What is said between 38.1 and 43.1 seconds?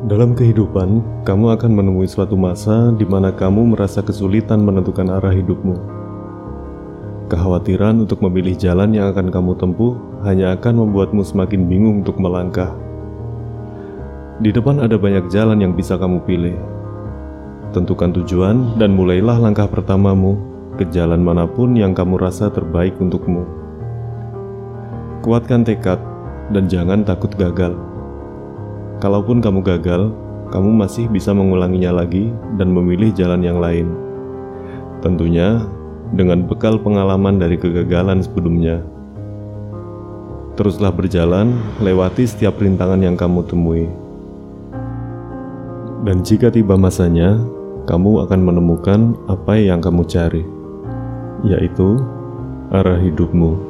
sebelumnya. Teruslah berjalan, lewati setiap rintangan